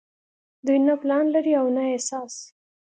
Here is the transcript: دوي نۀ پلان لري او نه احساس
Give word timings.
دوي 0.65 0.77
نۀ 0.85 0.95
پلان 1.01 1.25
لري 1.33 1.53
او 1.61 1.67
نه 1.75 1.81
احساس 1.91 2.33